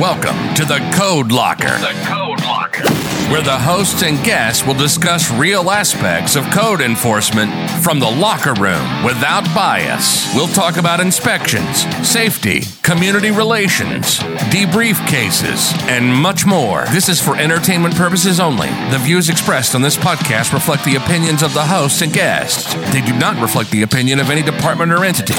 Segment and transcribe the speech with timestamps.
[0.00, 1.76] Welcome to the Code Locker.
[1.80, 2.97] The Code Locker.
[3.30, 8.54] Where the hosts and guests will discuss real aspects of code enforcement from the locker
[8.54, 10.34] room without bias.
[10.34, 14.18] We'll talk about inspections, safety, community relations,
[14.48, 16.86] debrief cases, and much more.
[16.86, 18.68] This is for entertainment purposes only.
[18.90, 22.72] The views expressed on this podcast reflect the opinions of the hosts and guests.
[22.94, 25.34] They do not reflect the opinion of any department or entity.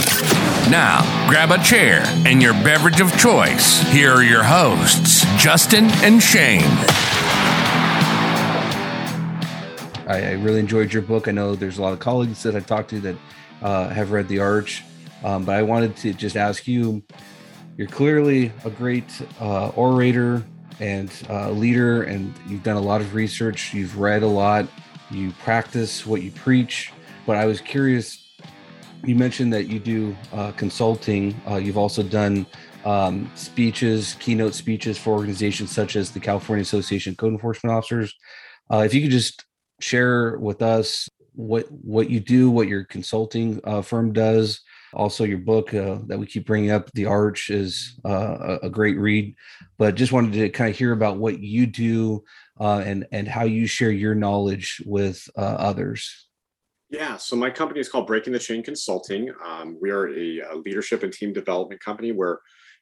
[0.70, 3.82] Now, grab a chair and your beverage of choice.
[3.92, 7.29] Here are your hosts, Justin and Cheynne.
[10.10, 11.28] I, I really enjoyed your book.
[11.28, 13.16] I know there's a lot of colleagues that I talked to that
[13.62, 14.84] uh, have read The Arch,
[15.24, 17.04] um, but I wanted to just ask you
[17.78, 20.44] you're clearly a great uh, orator
[20.80, 24.68] and uh, leader, and you've done a lot of research, you've read a lot,
[25.12, 26.92] you practice what you preach.
[27.28, 28.26] But I was curious
[29.04, 31.40] you mentioned that you do uh, consulting.
[31.48, 32.46] Uh, you've also done
[32.84, 38.14] um, speeches, keynote speeches for organizations such as the California Association of Code Enforcement Officers.
[38.72, 39.46] Uh, if you could just
[39.80, 44.62] share with us what what you do, what your consulting uh, firm does.
[44.94, 48.98] Also, your book uh, that we keep bringing up, The Arch, is uh, a, great
[48.98, 49.36] read.
[49.78, 52.24] But just wanted to kind of hear about what you do
[52.60, 56.28] and and how you share your knowledge with others.
[56.90, 59.32] Yeah, so my company is called Breaking the Chain Consulting.
[59.46, 62.40] Um, we are a, a, leadership and team development company where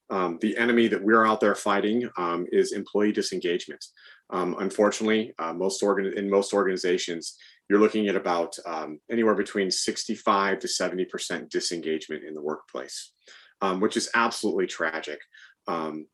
[0.09, 3.83] um, the enemy that we're out there fighting um, is employee disengagement.
[4.29, 7.37] Um, unfortunately, uh, most organ- in most organizations,
[7.69, 13.13] you're looking at about um, anywhere between 65 to 70% disengagement in the workplace,
[13.61, 15.19] um, which is absolutely tragic.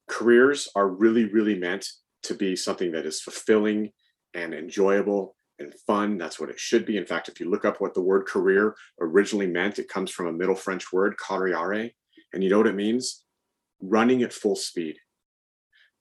[0.09, 1.87] careers are really, really meant
[2.23, 3.91] to be something that is fulfilling
[4.33, 6.17] and enjoyable and fun.
[6.17, 6.97] That's what it should be.
[6.97, 10.27] In fact, if you look up what the word career originally meant, it comes from
[10.27, 11.91] a Middle French word, carriere.
[12.33, 13.23] And you know what it means?
[13.81, 14.97] Running at full speed.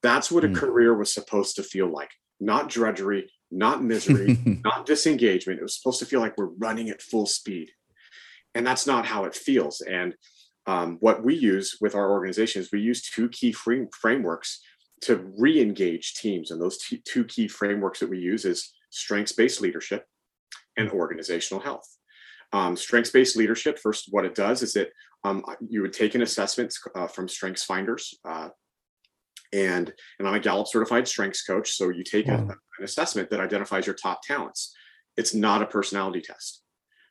[0.03, 0.55] That's what a mm.
[0.55, 2.11] career was supposed to feel like.
[2.39, 5.59] Not drudgery, not misery, not disengagement.
[5.59, 7.71] It was supposed to feel like we're running at full speed.
[8.53, 9.81] And that's not how it feels.
[9.81, 10.13] And
[10.67, 14.61] um, what we use with our organization is we use two key frame, frameworks
[15.01, 16.51] to re-engage teams.
[16.51, 20.05] And those t- two key frameworks that we use is strengths-based leadership
[20.77, 21.87] and organizational health.
[22.53, 24.89] Um, strengths-based leadership, first, what it does is that
[25.23, 28.49] um, you would take an assessment uh, from Strengths Finders, uh,
[29.53, 31.71] and and I'm a Gallup certified strengths coach.
[31.71, 34.75] So you take a, an assessment that identifies your top talents.
[35.15, 36.61] It's not a personality test.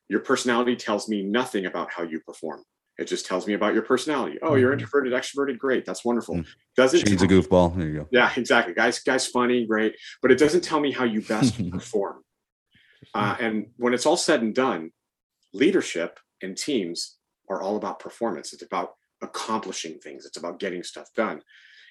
[0.08, 2.62] Your personality tells me nothing about how you perform.
[2.98, 4.38] It just tells me about your personality.
[4.42, 4.80] Oh, you're mm-hmm.
[4.80, 5.86] introverted, extroverted, great.
[5.86, 6.36] That's wonderful.
[6.36, 6.46] Mm.
[6.76, 7.74] Doesn't Cheynne's a goofball.
[7.76, 8.08] There you go.
[8.10, 8.74] Yeah, exactly.
[8.74, 9.96] Guys, guys, funny, great.
[10.20, 12.22] But it doesn't tell me how you best perform.
[13.14, 14.90] Uh, and when it's all said and done,
[15.54, 17.16] leadership and teams
[17.48, 18.52] are all about performance.
[18.52, 18.90] It's about
[19.22, 20.26] accomplishing things.
[20.26, 21.40] It's about getting stuff done.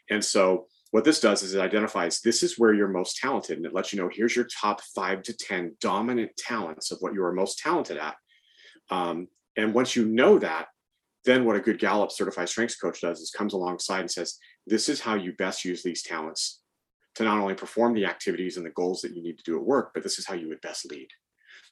[0.09, 3.66] And so what this does is it identifies this is where you're most talented, and
[3.66, 7.23] it lets you know here's your top five to ten dominant talents of what you
[7.23, 8.16] are most talented at.
[8.89, 10.67] Um, and once you know that,
[11.23, 14.89] then what a good Gallup certified strengths coach does is comes alongside and says, this
[14.89, 16.62] is how you best use these talents
[17.16, 19.66] to not only perform the activities and the goals that you need to do at
[19.66, 21.07] work, but this is how you would best lead.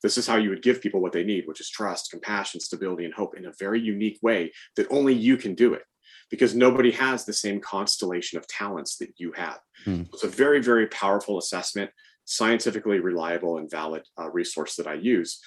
[0.04, 3.06] This is how you would give people what they need, which is trust, compassion, stability,
[3.06, 5.84] and hope in a very unique way that only you can do it
[6.30, 9.60] because nobody has the same constellation of talents that you have.
[9.84, 10.04] Hmm.
[10.14, 11.92] It's a very, very powerful assessment,
[12.26, 15.40] scientifically reliable and valid uh, resource that I use.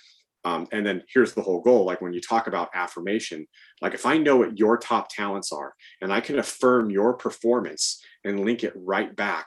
[0.45, 3.47] Um, and then here's the whole goal like when you talk about affirmation
[3.81, 8.03] like if i know what your top talents are and i can affirm your performance
[8.25, 9.47] and link it right back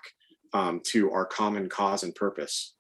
[0.54, 2.76] um, to our common cause and purpose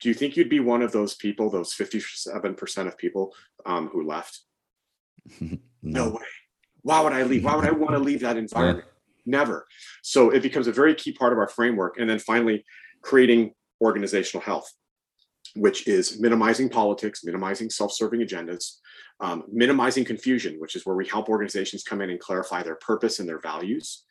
[0.00, 3.32] do you think you'd be one of those people those 57% of people
[3.66, 4.40] um, who left
[5.40, 5.58] no.
[5.82, 6.08] no.
[6.10, 6.22] way
[6.84, 8.86] why would i leave why would i want to leave that environment
[9.26, 9.66] never
[10.02, 12.64] so it becomes a very key part of our framework and then finally
[13.02, 13.52] creating
[13.82, 14.72] organizational health
[15.54, 18.78] which is minimizing politics, minimizing self-serving agendas,
[19.20, 23.20] um, minimizing confusion, which is where we help organizations come in and clarify their purpose
[23.20, 24.04] and their values.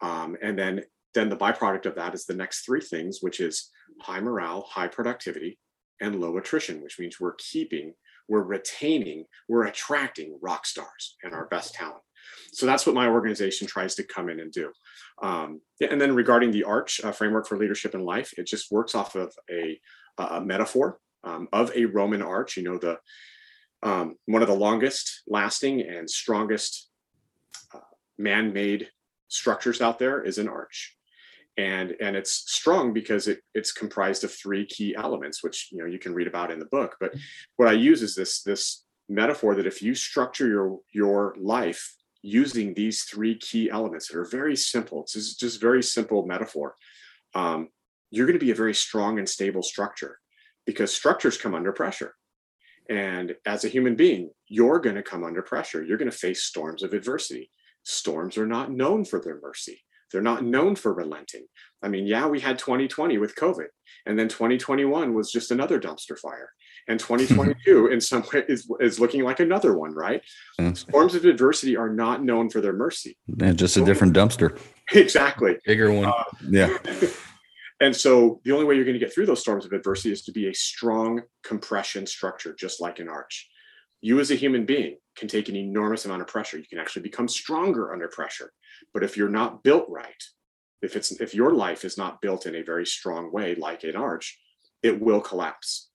[0.00, 0.82] Um, and then,
[1.14, 3.70] then the byproduct of that is the next three things, which is
[4.00, 5.58] high morale, high productivity,
[6.00, 7.94] and low attrition, which means we're keeping,
[8.28, 12.02] we're retaining, we're attracting rock stars and our best talent.
[12.54, 14.70] So that's what my organization tries to come in and do.
[15.22, 18.94] Um, and then regarding the ARCH uh, framework for leadership in life, it just works
[18.94, 19.80] off of a
[20.16, 22.56] a metaphor um, of a Roman arch.
[22.56, 22.98] You know, the
[23.82, 26.88] um, one of the longest lasting and strongest
[27.74, 27.80] uh,
[28.16, 28.88] man-made
[29.28, 30.96] structures out there is an arch.
[31.56, 35.86] And, and it's strong because it, it's comprised of three key elements, which you know
[35.86, 36.96] you can read about in the book.
[36.98, 37.14] But
[37.56, 41.94] what I use is this this metaphor that if you structure your your life
[42.24, 45.02] using these three key elements that are very simple.
[45.02, 46.74] It's just, just very simple metaphor.
[47.34, 47.68] Um,
[48.10, 50.18] you're going to be a very strong and stable structure
[50.64, 52.14] because structures come under pressure.
[52.88, 55.84] And as a human being, you're going to come under pressure.
[55.84, 57.50] You're going to face storms of adversity.
[57.82, 59.82] Storms are not known for their mercy.
[60.10, 61.46] They're not known for relenting.
[61.82, 63.66] I mean, yeah, we had 2020 with COVID,
[64.06, 66.50] and then 2021 was just another dumpster fire.
[66.88, 70.22] And 2022, in some way, is, is looking like another one, right?
[70.60, 70.76] Mm.
[70.76, 73.16] Storms of adversity are not known for their mercy.
[73.40, 74.58] And just a different dumpster.
[74.92, 75.56] Exactly.
[75.64, 76.06] Bigger one.
[76.06, 76.76] Uh, yeah.
[77.80, 80.22] and so the only way you're going to get through those storms of adversity is
[80.24, 83.48] to be a strong compression structure, just like an arch.
[84.00, 86.58] You, as a human being, can take an enormous amount of pressure.
[86.58, 88.52] You can actually become stronger under pressure.
[88.92, 90.22] But if you're not built right,
[90.82, 93.96] if it's if your life is not built in a very strong way, like an
[93.96, 94.38] arch,
[94.82, 95.88] it will collapse.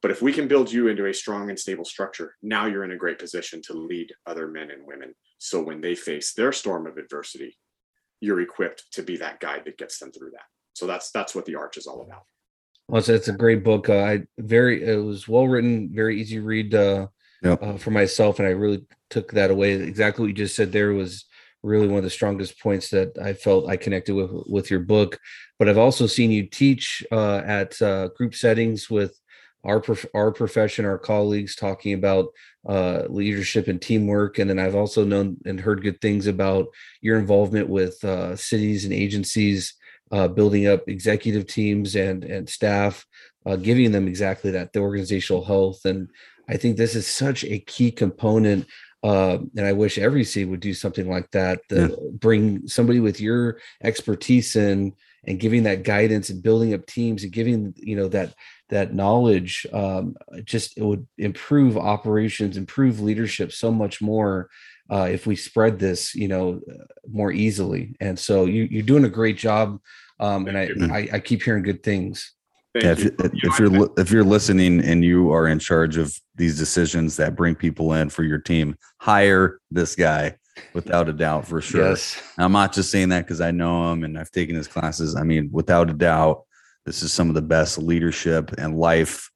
[0.00, 2.92] But if we can build you into a strong and stable structure, now you're in
[2.92, 5.14] a great position to lead other men and women.
[5.38, 7.56] So when they face their storm of adversity,
[8.20, 10.46] you're equipped to be that guide that gets them through that.
[10.74, 12.22] So that's that's what the arch is all about.
[12.88, 13.88] Well, it's, it's a great book.
[13.88, 17.08] Uh, I very it was well written, very easy read uh,
[17.42, 17.62] yep.
[17.62, 19.72] uh, for myself, and I really took that away.
[19.72, 21.24] Exactly what you just said there was
[21.64, 25.18] really one of the strongest points that I felt I connected with with your book.
[25.58, 29.18] But I've also seen you teach uh, at uh, group settings with
[29.64, 32.28] our prof- our profession, our colleagues, talking about
[32.68, 34.38] uh, leadership and teamwork.
[34.38, 36.68] And then I've also known and heard good things about
[37.00, 39.74] your involvement with uh, cities and agencies,
[40.12, 43.06] uh, building up executive teams and and staff,
[43.46, 45.84] uh, giving them exactly that the organizational health.
[45.84, 46.08] And
[46.48, 48.66] I think this is such a key component
[49.02, 51.60] uh, and I wish every seed would do something like that.
[51.68, 52.10] The, yeah.
[52.12, 54.94] Bring somebody with your expertise in
[55.26, 58.34] and giving that guidance and building up teams and giving you know that
[58.68, 59.66] that knowledge.
[59.72, 64.48] Um, just it would improve operations, improve leadership so much more
[64.90, 66.60] uh, if we spread this you know
[67.10, 67.96] more easily.
[68.00, 69.80] And so you, you're doing a great job,
[70.20, 72.32] um, and I, I I keep hearing good things.
[72.74, 77.16] Yeah, if, if you're if you're listening and you are in charge of these decisions
[77.16, 80.36] that bring people in for your team, hire this guy
[80.72, 81.90] without a doubt for sure.
[81.90, 82.20] Yes.
[82.38, 85.16] I'm not just saying that because I know him and I've taken his classes.
[85.16, 86.44] I mean, without a doubt,
[86.86, 89.30] this is some of the best leadership and life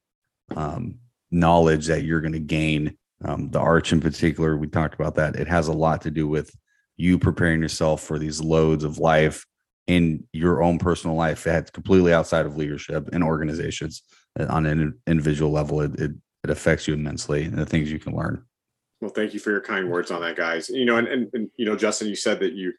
[0.55, 0.99] um,
[1.31, 2.97] knowledge that you're going to gain.
[3.25, 5.35] Um, the arch in particular, we talked about that.
[5.35, 6.53] It has a lot to do with
[6.97, 9.45] you preparing yourself for these loads of life
[9.87, 14.03] in your own personal life that's completely outside of leadership and organizations
[14.39, 16.11] uh, on an individual level it, it,
[16.43, 18.43] it affects you immensely and the things you can learn
[19.03, 20.69] well thank you for your kind words on that guys.
[20.69, 22.73] You know and, and, and you know justin you said that you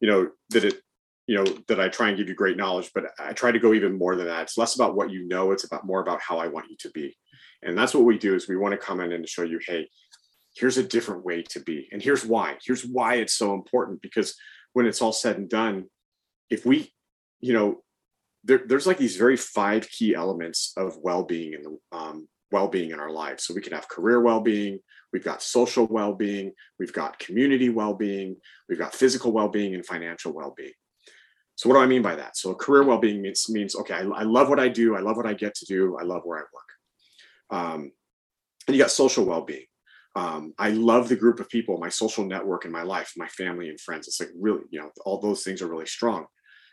[0.00, 0.80] you know that it
[1.26, 3.72] you know that i try and give you great knowledge but i try to go
[3.74, 4.42] even more than that.
[4.42, 6.90] It's less about what you know it's about more about how i want you to
[6.90, 7.16] be.
[7.62, 9.88] And that's what we do is we want to come in and show you hey
[10.54, 12.56] here's a different way to be and here's why.
[12.64, 14.34] Here's why it's so important because
[14.72, 15.86] when it's all said and done
[16.50, 16.92] if we,
[17.40, 17.82] you know,
[18.44, 23.10] there, there's like these very five key elements of well-being and um, well-being in our
[23.10, 23.44] lives.
[23.44, 24.78] So we can have career well-being,
[25.12, 28.36] we've got social well-being, we've got community well-being,
[28.68, 30.72] we've got physical well-being and financial well-being.
[31.56, 32.36] So what do I mean by that?
[32.36, 35.26] So career well-being means means okay, I, I love what I do, I love what
[35.26, 37.60] I get to do, I love where I work.
[37.60, 37.92] Um,
[38.66, 39.64] and you got social well-being.
[40.14, 43.68] Um, I love the group of people, my social network in my life, my family
[43.68, 44.08] and friends.
[44.08, 46.26] It's like really, you know, all those things are really strong.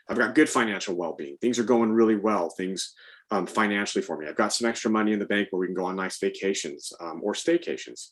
[0.08, 1.36] I've got good financial well-being.
[1.40, 2.50] Things are going really well.
[2.50, 2.94] Things
[3.30, 4.28] um, financially for me.
[4.28, 6.92] I've got some extra money in the bank where we can go on nice vacations
[7.00, 8.10] um, or staycations.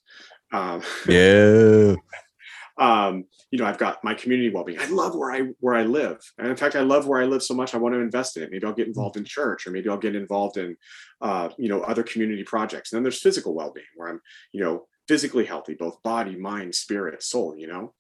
[0.52, 1.94] Um, yeah.
[2.78, 4.80] um, you know, I've got my community well-being.
[4.80, 7.42] I love where I where I live, and in fact, I love where I live
[7.42, 7.74] so much.
[7.74, 8.50] I want to invest in it.
[8.50, 10.76] Maybe I'll get involved in church, or maybe I'll get involved in,
[11.20, 12.92] uh, you know, other community projects.
[12.92, 14.20] And then there's physical well-being, where I'm,
[14.52, 17.56] you know, physically healthy, both body, mind, spirit, soul.
[17.56, 17.94] You know,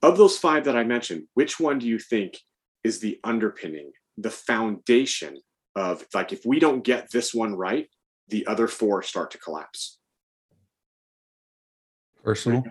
[0.00, 2.38] of those five that I mentioned, which one do you think
[2.84, 5.38] is the underpinning, the foundation
[5.74, 7.88] of like if we don't get this one right,
[8.28, 9.98] the other four start to collapse.
[12.22, 12.64] Personal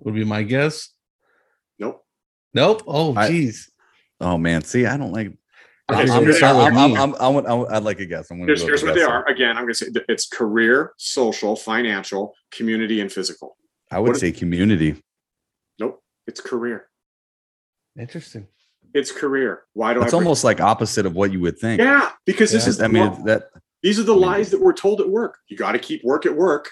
[0.00, 0.88] would be my guess.
[1.78, 2.04] Nope.
[2.54, 2.82] Nope.
[2.86, 3.70] Oh, geez.
[4.20, 4.62] oh man.
[4.62, 5.32] See, I don't like.
[5.88, 8.30] I'm, I'm, I'm, I'm, I'm, I'm, I'd like a guess.
[8.30, 9.26] I'm here's, here's what they are.
[9.26, 13.56] Again, I'm going to say it's career, social, financial, community, and physical.
[13.90, 15.02] I would what say is, community.
[15.78, 16.88] Nope, it's career.
[17.98, 18.46] Interesting
[18.94, 19.62] it's career.
[19.72, 20.06] Why do it's I?
[20.06, 21.80] It's almost like opposite of what you would think.
[21.80, 22.58] Yeah, because yeah.
[22.58, 22.80] this is.
[22.80, 23.48] I mean, that
[23.82, 25.38] these are the I mean, lies that we're told at work.
[25.48, 26.70] You got to keep work at work,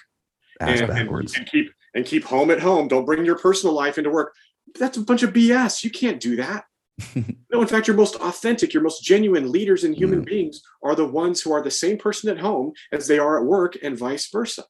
[0.61, 2.89] and, and, and, keep and keep home at home.
[2.89, 4.35] Don't bring your personal life into work.
[4.79, 5.83] That's a bunch of BS.
[5.83, 6.65] You can't do that.
[7.51, 10.27] no, in fact, your most authentic, your most genuine leaders and human mm.
[10.27, 13.47] beings are the ones who are the same person at home as they are at
[13.47, 14.65] work, and vice versa.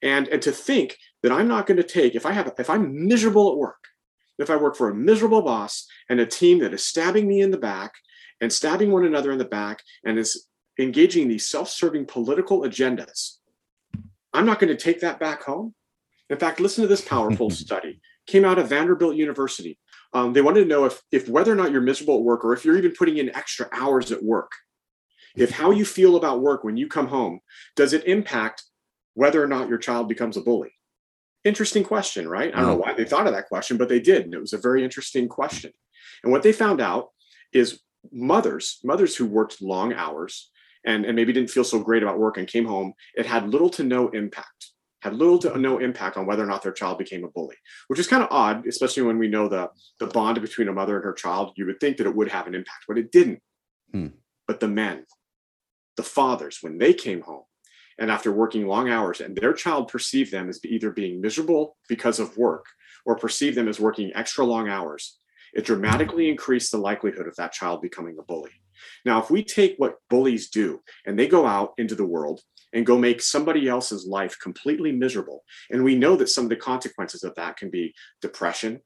[0.00, 3.06] And and to think that I'm not going to take if I have if I'm
[3.06, 3.88] miserable at work,
[4.38, 7.50] if I work for a miserable boss and a team that is stabbing me in
[7.50, 7.92] the back
[8.40, 10.46] and stabbing one another in the back and is
[10.78, 13.38] engaging these self-serving political agendas,
[14.32, 15.74] I'm not going to take that back home.
[16.30, 18.00] In fact, listen to this powerful study.
[18.26, 19.78] Came out of Vanderbilt University.
[20.12, 22.52] Um, they wanted to know if, if whether or not you're miserable at work or
[22.52, 24.52] if you're even putting in extra hours at work,
[25.36, 27.40] if how you feel about work when you come home,
[27.76, 28.64] does it impact
[29.14, 30.72] whether or not your child becomes a bully?
[31.48, 32.54] Interesting question, right?
[32.54, 34.24] I don't know why they thought of that question, but they did.
[34.24, 35.72] And it was a very interesting question.
[36.22, 37.08] And what they found out
[37.52, 37.80] is
[38.12, 40.50] mothers, mothers who worked long hours
[40.84, 43.70] and, and maybe didn't feel so great about work and came home, it had little
[43.70, 47.24] to no impact had little to no impact on whether or not their child became
[47.24, 47.54] a bully,
[47.86, 50.96] which is kind of odd, especially when we know the, the bond between a mother
[50.96, 51.52] and her child.
[51.56, 53.40] You would think that it would have an impact, but it didn't.
[53.92, 54.08] Hmm.
[54.46, 55.04] But the men,
[55.96, 57.44] the fathers, when they came home
[57.98, 62.18] and after working long hours and their child perceived them as either being miserable because
[62.18, 62.66] of work
[63.04, 65.18] or perceived them as working extra long hours,
[65.54, 68.52] it dramatically increased the likelihood of that child becoming a bully.
[69.04, 72.86] Now, if we take what bullies do and they go out into the world and
[72.86, 75.42] go make somebody else's life completely miserable.
[75.70, 78.80] And we know that some of the consequences of that can be depression,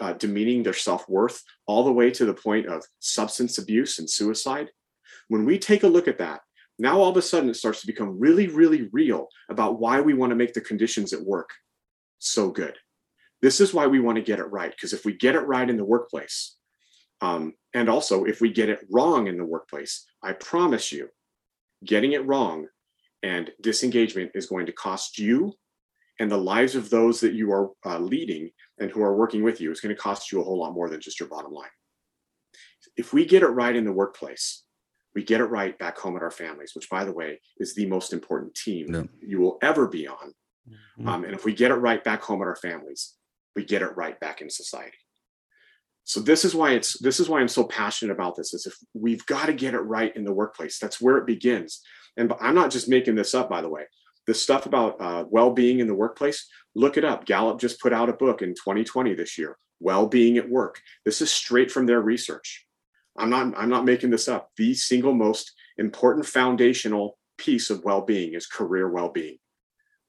[0.00, 4.08] uh, demeaning their self worth, all the way to the point of substance abuse and
[4.08, 4.70] suicide.
[5.28, 6.40] When we take a look at that,
[6.78, 10.14] now all of a sudden it starts to become really, really real about why we
[10.14, 11.50] want to make the conditions at work
[12.18, 12.76] so good.
[13.42, 14.70] This is why we want to get it right.
[14.70, 16.56] Because if we get it right in the workplace,
[17.20, 21.08] um, and also if we get it wrong in the workplace, I promise you,
[21.84, 22.66] getting it wrong
[23.22, 25.54] and disengagement is going to cost you
[26.20, 29.60] and the lives of those that you are uh, leading and who are working with
[29.60, 31.68] you is going to cost you a whole lot more than just your bottom line.
[32.96, 34.63] If we get it right in the workplace,
[35.14, 37.86] we get it right back home at our families, which, by the way, is the
[37.86, 39.08] most important team no.
[39.20, 40.34] you will ever be on.
[40.68, 41.08] Mm-hmm.
[41.08, 43.14] Um, and if we get it right back home at our families,
[43.54, 44.96] we get it right back in society.
[46.04, 48.52] So this is why it's this is why I'm so passionate about this.
[48.52, 50.78] Is if we've got to get it right in the workplace.
[50.78, 51.80] That's where it begins.
[52.16, 53.84] And I'm not just making this up, by the way.
[54.26, 57.26] The stuff about uh, well-being in the workplace, look it up.
[57.26, 61.30] Gallup just put out a book in 2020 this year, "Well-being at Work." This is
[61.30, 62.63] straight from their research.
[63.16, 63.54] I'm not.
[63.56, 64.50] I'm not making this up.
[64.56, 69.38] The single most important foundational piece of well-being is career well-being.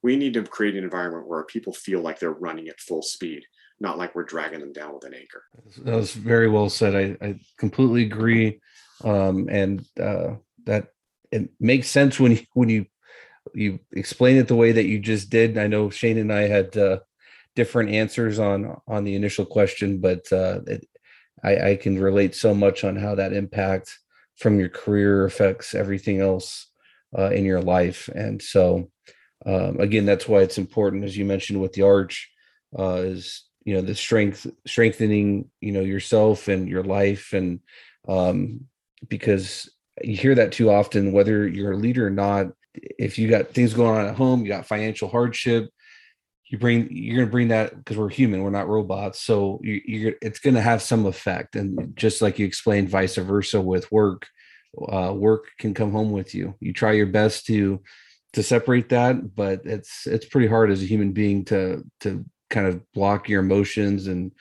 [0.03, 3.43] We need to create an environment where people feel like they're running at full speed,
[3.79, 5.43] not like we're dragging them down with an anchor.
[5.83, 6.95] That was very well said.
[6.95, 8.61] I, I completely agree.
[9.03, 10.35] Um, and uh,
[10.65, 10.89] that
[11.31, 12.85] it makes sense when you when you
[13.53, 15.57] you explain it the way that you just did.
[15.57, 16.99] I know Shane and I had uh,
[17.55, 20.87] different answers on on the initial question, but uh, it,
[21.43, 23.97] I, I can relate so much on how that impact
[24.37, 26.67] from your career affects everything else
[27.17, 28.09] uh, in your life.
[28.13, 28.89] And so,
[29.45, 32.29] um, again, that's why it's important, as you mentioned with the arch,
[32.77, 37.59] uh, is you know the strength strengthening you know yourself and your life and
[38.07, 38.61] um,
[39.09, 39.69] because
[40.03, 42.47] you hear that too often, whether you're a leader or not.
[42.73, 45.69] If you got things going on at home, you got financial hardship,
[46.47, 49.19] you bring you're going to bring that because we're human, we're not robots.
[49.21, 53.15] So you, you're it's going to have some effect, and just like you explained, vice
[53.15, 54.27] versa with work.
[54.91, 56.53] Uh, work can come home with you.
[56.59, 57.81] You try your best to
[58.33, 62.67] to separate that, but it's it's pretty hard as a human being to to kind
[62.67, 64.31] of block your emotions and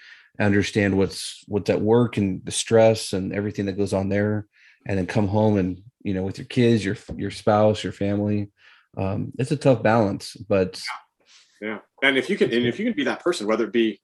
[0.40, 4.46] understand what's what's at work and the stress and everything that goes on there
[4.86, 8.50] and then come home and you know with your kids your your spouse your family
[8.96, 11.03] um, it's a tough balance but yeah
[12.02, 14.00] and if you can and if you can be that person whether it be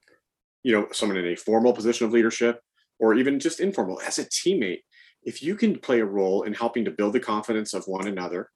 [0.63, 2.61] you know someone in a formal position of leadership
[2.99, 4.81] or even just informal as a teammate
[5.23, 8.51] if you can play a role in helping to build the confidence of one another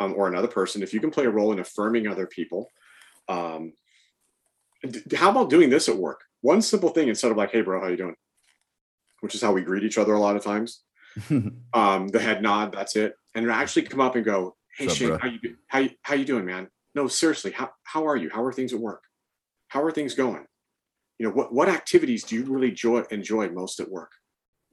[0.00, 2.68] um, or another person if you can play a role in affirming other people
[3.28, 3.72] um,
[5.14, 6.22] how about doing this at work?
[6.40, 8.16] One simple thing instead of like hey bro how you doing?
[9.20, 10.82] Which is how we greet each other a lot of times.
[11.74, 13.14] Um, the head nod, that's it.
[13.34, 16.44] And actually come up and go, Hey Cheynne, how you how you how you doing,
[16.44, 16.68] man?
[16.94, 18.30] No, seriously, how how are you?
[18.30, 19.04] How are things at work?
[19.68, 20.46] How are things going?
[21.18, 24.12] You know, what what activities do you really enjoy enjoy most at work?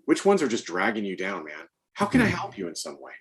[0.05, 1.67] Which ones are just dragging you down, man?
[1.93, 2.35] How can I hmm.
[2.35, 3.13] help you in some way?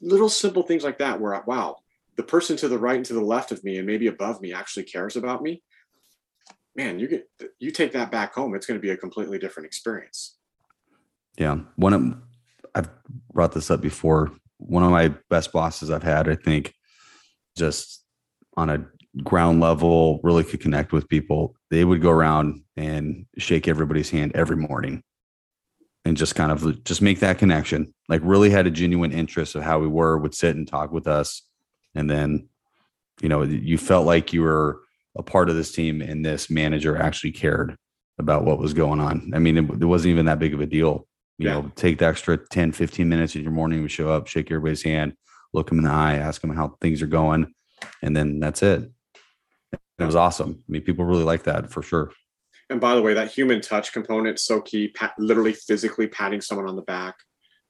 [0.00, 1.76] Little simple things like that where wow,
[2.16, 4.52] the person to the right and to the left of me and maybe above me
[4.52, 5.62] actually cares about me.
[6.76, 9.66] Man, you get you take that back home, it's going to be a completely different
[9.66, 10.38] experience.
[11.36, 11.58] Yeah.
[11.76, 12.16] One of
[12.74, 12.88] I've
[13.32, 14.32] brought this up before.
[14.58, 16.74] One of my best bosses I've had, I think,
[17.56, 18.04] just
[18.56, 18.86] on a
[19.22, 21.56] ground level, really could connect with people.
[21.70, 25.02] They would go around and shake everybody's hand every morning
[26.04, 27.94] and just kind of just make that connection.
[28.08, 31.06] Like really had a genuine interest of how we were, would sit and talk with
[31.06, 31.42] us.
[31.94, 32.48] And then,
[33.20, 34.80] you know, you felt like you were
[35.16, 37.76] a part of this team and this manager actually cared
[38.18, 39.32] about what was going on.
[39.34, 41.06] I mean, it, it wasn't even that big of a deal.
[41.38, 41.54] You yeah.
[41.54, 44.82] know, take the extra 10, 15 minutes in your morning, we show up, shake everybody's
[44.82, 45.14] hand,
[45.54, 47.54] look them in the eye, ask them how things are going,
[48.02, 48.90] and then that's it.
[49.72, 50.62] It was awesome.
[50.68, 52.10] I mean, people really like that for sure.
[52.70, 54.88] And by the way, that human touch component so key.
[54.88, 57.14] Pat, literally, physically patting someone on the back.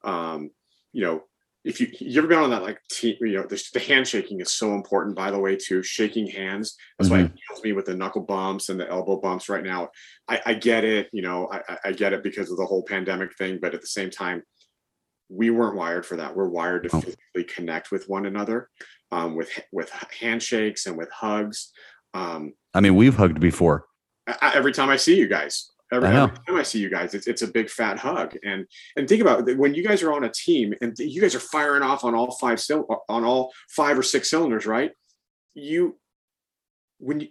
[0.03, 0.49] Um,
[0.91, 1.23] you know,
[1.63, 4.53] if you you ever been on that like team, you know, the, the handshaking is
[4.53, 5.15] so important.
[5.15, 6.77] By the way, too, shaking hands.
[6.97, 7.21] That's mm-hmm.
[7.21, 9.89] why it kills me with the knuckle bumps and the elbow bumps right now.
[10.27, 11.09] I, I get it.
[11.11, 13.59] You know, I, I get it because of the whole pandemic thing.
[13.61, 14.43] But at the same time,
[15.29, 16.35] we weren't wired for that.
[16.35, 17.01] We're wired to oh.
[17.01, 18.69] physically connect with one another,
[19.11, 19.89] um, with with
[20.19, 21.71] handshakes and with hugs.
[22.13, 23.85] Um, I mean, we've hugged before.
[24.27, 27.27] I, every time I see you guys, every, every, time I see you guys, it's,
[27.27, 28.35] it's a big fat hug.
[28.43, 28.65] And
[28.95, 31.39] and think about it, when you guys are on a team and you guys are
[31.39, 32.63] firing off on all five
[33.09, 34.91] on all five or six cylinders, right?
[35.53, 35.97] You
[36.99, 37.27] when you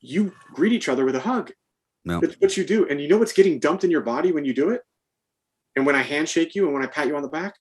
[0.00, 1.52] you greet each other with a hug.
[2.04, 2.20] No.
[2.20, 2.86] That's what you do.
[2.88, 4.82] And you know what's getting dumped in your body when you do it?
[5.76, 7.54] And when I handshake you and when I pat you on the back,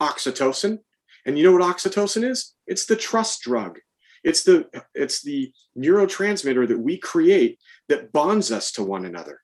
[0.00, 0.78] oxytocin.
[1.26, 2.54] And you know what oxytocin is?
[2.66, 3.78] It's the trust drug.
[4.22, 9.40] It's the it's the neurotransmitter that we create that bonds us to one another.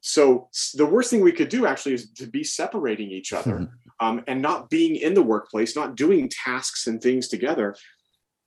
[0.00, 3.68] So the worst thing we could do actually is to be separating each other
[4.00, 7.74] um, and not being in the workplace, not doing tasks and things together.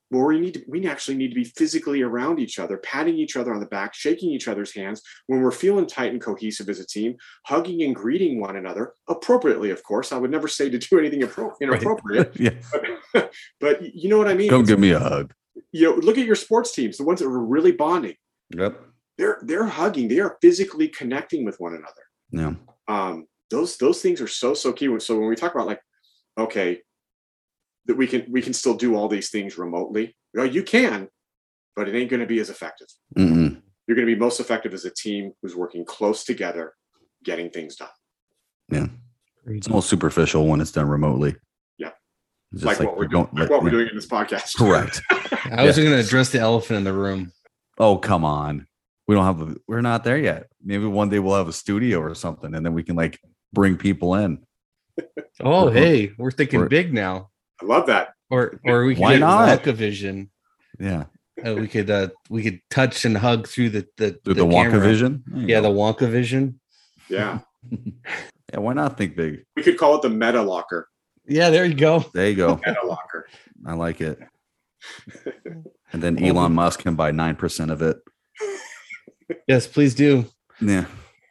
[0.09, 3.35] Where we need to, we actually need to be physically around each other, patting each
[3.35, 6.79] other on the back, shaking each other's hands when we're feeling tight and cohesive as
[6.79, 9.71] a team, hugging and greeting one another appropriately.
[9.71, 11.21] Of course, I would never say to do anything
[11.61, 12.33] inappropriate.
[12.39, 12.51] Yeah,
[13.13, 14.49] but, but, you know what I mean.
[14.49, 15.33] Come give me a hug.
[15.71, 18.15] You know, look at your sports teams, the ones that are really bonding.
[18.55, 18.79] Yep
[19.17, 22.53] they're they're hugging they are physically connecting with one another yeah
[22.87, 25.81] um those those things are so so key so when we talk about like
[26.37, 26.79] okay
[27.85, 30.15] that we can we can still do all these things remotely.
[30.33, 31.09] Well you can
[31.75, 32.87] but it ain't going to be as effective.
[33.17, 36.73] Mm you're going to be most effective as a team who's working close together
[37.23, 37.89] getting things done.
[38.69, 38.87] Yeah.
[39.45, 41.35] It's most superficial when it's done remotely.
[41.77, 41.91] Yeah.
[42.53, 44.57] Like, like, what we're going like, what we're doing in this podcast.
[44.57, 45.01] Correct.
[45.51, 45.83] I was yeah.
[45.83, 47.31] going to address the elephant in the room.
[47.77, 48.67] Oh come on.
[49.05, 50.47] We don't have a, we're not there yet.
[50.63, 53.19] Maybe one day we'll have a studio or something, and then we can like
[53.51, 54.45] bring people in.
[55.41, 57.31] Oh, we're, hey, we're thinking we're, big now.
[57.63, 58.13] I love that.
[58.29, 59.63] Or or we could Why get not?
[59.63, 60.29] vision.
[60.79, 61.05] Yeah.
[61.45, 64.45] Uh, we could uh we could touch and hug through the the, through the, the
[64.45, 65.23] Wonka vision.
[65.33, 65.73] Yeah, go.
[65.73, 66.59] the Wonka vision.
[67.09, 67.39] Yeah.
[67.71, 69.45] yeah, why not think big?
[69.55, 70.89] We could call it the meta locker.
[71.25, 72.05] Yeah, there you go.
[72.13, 72.59] There you go.
[72.65, 73.27] meta locker.
[73.65, 74.19] I like it.
[75.93, 77.97] And then Elon Musk can buy nine percent of it
[79.47, 80.25] yes, please do.
[80.61, 80.85] Yeah.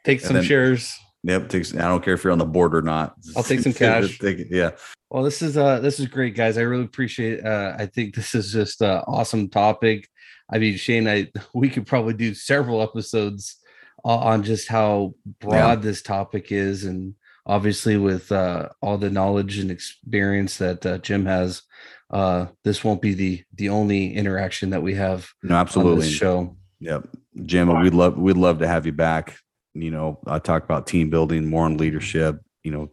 [0.04, 0.94] Take some then, shares.
[1.24, 1.48] Yep.
[1.48, 3.14] Takes, I don't care if you're on the board or not.
[3.36, 4.18] I'll take some cash.
[4.18, 4.70] take yeah.
[5.12, 6.56] Well, this is uh this is great, guys.
[6.56, 10.08] I really appreciate uh I think this is just an awesome topic.
[10.50, 13.58] I mean, Cheynne, I we could probably do several episodes
[14.04, 15.74] on just how broad yeah.
[15.76, 17.14] this topic is and
[17.46, 21.62] obviously with uh all the knowledge and experience that uh, Jim has
[22.10, 27.08] uh this won't be the the only interaction that we have no absolutely show Yep.
[27.44, 29.38] Jim, we'd love we'd love to have you back.
[29.72, 32.90] You know, I talk about team building, more on leadership, you know,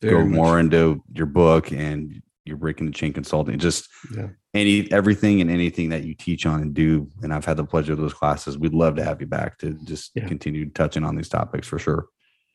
[0.00, 0.64] Very go more much.
[0.64, 3.58] into your book and you're breaking the chain consulting.
[3.58, 4.28] Just yeah.
[4.54, 7.08] any everything and anything that you teach on and do.
[7.22, 8.58] And I've had the pleasure of those classes.
[8.58, 10.26] We'd love to have you back to just yeah.
[10.26, 12.06] continue touching on these topics for sure.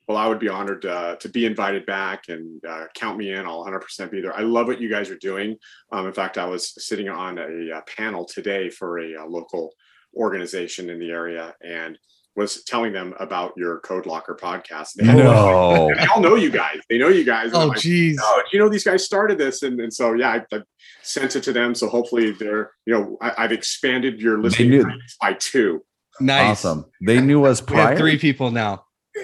[0.07, 3.45] Well, I would be honored uh, to be invited back and uh, count me in.
[3.45, 4.35] I'll 100% be there.
[4.35, 5.55] I love what you guys are doing.
[5.93, 9.25] Um, in fact, I was sitting on a, a uh, panel today for a, a
[9.25, 9.71] local
[10.15, 11.97] organization in the area and
[12.35, 14.93] was telling them about your Code Locker podcast.
[14.95, 15.89] They, no.
[15.95, 16.79] they all know you guys.
[16.89, 17.51] They know you guys.
[17.53, 18.19] Oh, geez.
[18.21, 20.61] oh, you know these guys started this, and, and so yeah, I, I
[21.03, 21.75] sent it to them.
[21.75, 24.83] So hopefully they're you know I, have expanded your listening
[25.21, 25.83] by two.
[26.19, 26.65] Nice.
[26.65, 26.85] Awesome.
[27.01, 27.97] They knew us prior.
[27.97, 28.85] three people now.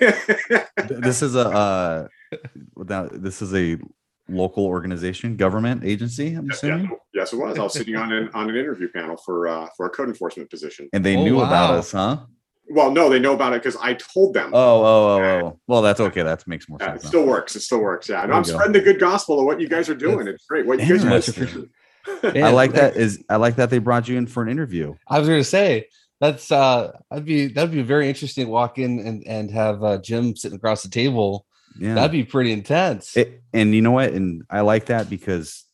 [0.87, 2.07] this is a uh,
[2.75, 3.77] without this is a
[4.27, 6.33] local organization, government agency.
[6.33, 6.83] I'm assuming.
[6.83, 7.57] Yes, yes, it was.
[7.57, 10.49] I was sitting on an on an interview panel for uh, for a code enforcement
[10.49, 11.45] position, and they oh, knew wow.
[11.47, 12.19] about us, huh?
[12.69, 14.51] Well, no, they know about it because I told them.
[14.53, 15.59] Oh, oh, oh, oh.
[15.67, 16.21] Well, that's okay.
[16.21, 17.05] That makes more yeah, sense.
[17.05, 17.55] It still works.
[17.55, 18.09] It still works.
[18.09, 20.25] Yeah, I'm spreading the good gospel of what you guys are doing.
[20.25, 20.65] That's it's great.
[20.65, 21.69] What you guys are doing.
[22.23, 22.95] I like that.
[22.95, 24.93] Is I like that they brought you in for an interview.
[25.07, 25.87] I was going to say
[26.19, 29.97] that's uh that'd be that'd be very interesting to walk in and and have uh,
[29.97, 31.45] Jim sitting across the table
[31.77, 35.65] yeah that'd be pretty intense it, and you know what and i like that because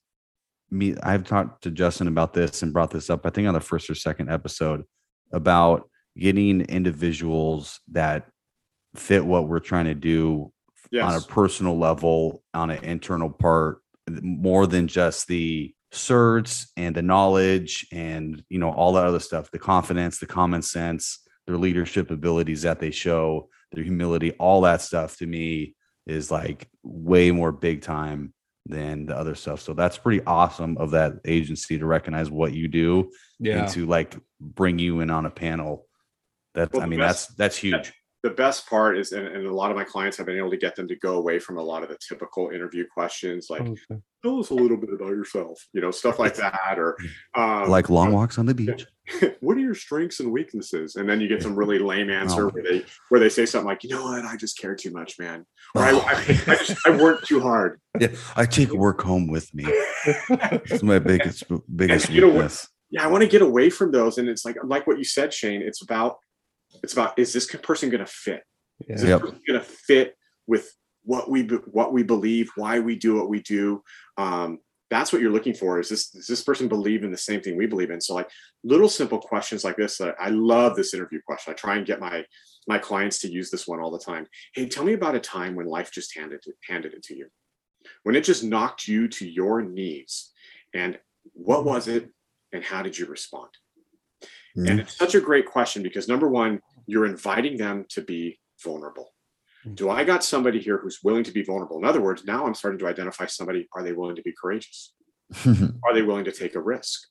[0.70, 3.60] me i've talked to justin about this and brought this up i think on the
[3.60, 4.84] first or second episode
[5.32, 8.28] about getting individuals that
[8.96, 10.52] fit what we're trying to do
[10.92, 11.04] yes.
[11.04, 13.80] on a personal level on an internal part
[14.22, 19.50] more than just the certs and the knowledge and you know all that other stuff
[19.52, 24.82] the confidence the common sense their leadership abilities that they show their humility all that
[24.82, 25.74] stuff to me
[26.06, 28.34] is like way more big time
[28.66, 32.68] than the other stuff so that's pretty awesome of that agency to recognize what you
[32.68, 33.60] do yeah.
[33.60, 35.85] and to like bring you in on a panel
[36.56, 37.94] that's well, i mean best, that's that's huge.
[38.24, 40.58] the best part is and, and, a lot of my clients have been able to
[40.58, 44.02] get them to go away from a lot of the typical interview questions like okay.
[44.24, 46.98] tell us a little bit about yourself you know stuff like that or
[47.36, 48.86] um, like long walks on the beach.
[49.40, 50.96] What are your strengths and weaknesses?
[50.96, 52.50] And then you get some really lame answer oh.
[52.50, 54.26] where they where they say something like you know what?
[54.26, 55.46] I just care too much man.
[55.76, 56.00] Or oh.
[56.00, 57.80] I, I, I, just i work too hard.
[58.00, 59.66] Yeah i take work home with me.
[60.08, 61.44] It's my biggest
[61.76, 62.64] biggest and, weakness.
[62.64, 65.04] Know, yeah i want to get away from those and it's like like what you
[65.04, 66.18] said Cheynne it's about
[66.84, 68.44] it's about is this person going to fit?
[68.88, 68.96] Yeah.
[68.96, 69.22] Is this yep.
[69.22, 70.16] person going to fit
[70.48, 70.70] with
[71.04, 73.84] what we what we believe, why we do what we do?
[74.18, 74.60] Um,
[74.90, 75.80] that's what you're looking for.
[75.80, 78.02] Is this does this person believe in the same thing we believe in?
[78.02, 78.30] So like
[78.64, 80.00] little simple questions like this.
[80.00, 81.52] Uh, I love this interview question.
[81.52, 82.24] I try and get my
[82.68, 84.28] my clients to use this one all the time.
[84.54, 87.28] Hey, tell me about a time when life just handed it, handed it to you,
[88.04, 90.32] when it just knocked you to your knees,
[90.74, 91.00] and
[91.34, 92.10] what was it,
[92.52, 93.50] and how did you respond?
[94.58, 94.68] Mm-hmm.
[94.68, 99.12] And it's such a great question because number one, you're inviting them to be vulnerable.
[99.66, 99.76] Mm-hmm.
[99.76, 101.78] Do I got somebody here who's willing to be vulnerable?
[101.78, 103.68] In other words, now I'm starting to identify somebody.
[103.74, 104.94] Are they willing to be courageous?
[105.46, 107.02] are they willing to take a risk?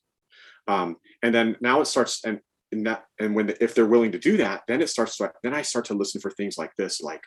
[0.67, 2.39] Um, and then now it starts, and,
[2.71, 5.17] and that, and when the, if they're willing to do that, then it starts.
[5.17, 7.21] To, then I start to listen for things like this, like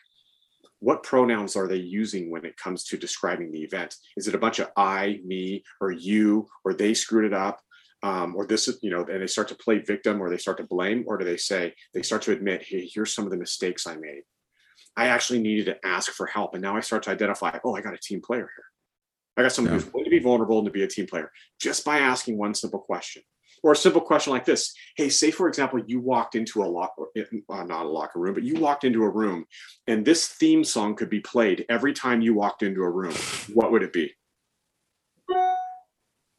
[0.79, 3.95] what pronouns are they using when it comes to describing the event?
[4.17, 7.59] Is it a bunch of I, me, or you, or they screwed it up?
[8.01, 10.57] Um, or this is you know and they start to play victim or they start
[10.57, 13.37] to blame or do they say they start to admit hey here's some of the
[13.37, 14.21] mistakes i made.
[14.95, 17.81] I actually needed to ask for help and now i start to identify oh i
[17.81, 18.65] got a team player here.
[19.35, 19.81] I got someone yeah.
[19.81, 22.53] who's willing to be vulnerable and to be a team player just by asking one
[22.53, 23.21] simple question
[23.63, 24.73] or a simple question like this.
[24.95, 28.43] Hey say for example you walked into a locker uh, not a locker room but
[28.43, 29.45] you walked into a room
[29.87, 33.15] and this theme song could be played every time you walked into a room.
[33.53, 34.13] What would it be?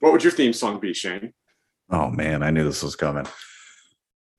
[0.01, 1.33] What would your theme song be Cheynne
[1.91, 3.27] Oh man, I knew this was coming.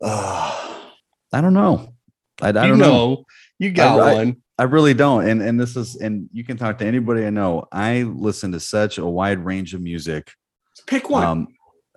[0.01, 0.77] Uh,
[1.33, 1.93] I don't know.
[2.41, 2.87] I, I don't know.
[2.87, 3.25] know.
[3.59, 4.37] You got I, one.
[4.57, 5.27] I, I, really don't.
[5.27, 7.67] And and this is and you can talk to anybody I know.
[7.71, 10.31] I listen to such a wide range of music.
[10.87, 11.23] Pick one.
[11.23, 11.47] Um,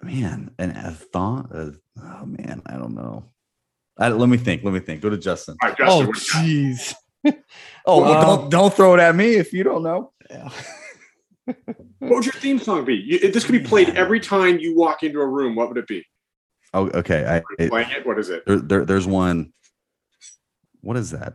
[0.03, 1.49] man, and a thought.
[1.55, 1.71] Uh,
[2.03, 3.25] oh man, I don't know.
[3.97, 4.64] I, let me think.
[4.64, 5.01] Let me think.
[5.01, 5.57] Go to Justin.
[5.62, 6.95] Right, Justin oh jeez.
[7.87, 10.12] oh, well, don't don't throw it at me if you don't know.
[10.29, 10.51] Yeah
[11.44, 11.57] what
[12.00, 12.94] would your theme song be?
[12.94, 15.54] You, this could be played every time you walk into a room.
[15.54, 16.04] What would it be?
[16.72, 17.24] Oh, okay.
[17.24, 18.07] I it, playing it.
[18.07, 18.44] What is it?
[18.46, 19.52] There, there, there's one.
[20.80, 21.35] What is that?